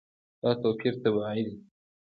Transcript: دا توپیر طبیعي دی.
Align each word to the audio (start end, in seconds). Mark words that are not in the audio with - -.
دا 0.41 0.49
توپیر 0.61 0.93
طبیعي 1.03 1.41
دی. 1.47 1.55